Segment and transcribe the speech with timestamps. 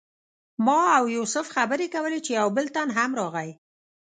[0.65, 3.49] ما او یوسف خبرې کولې چې یو بل تن هم راغی.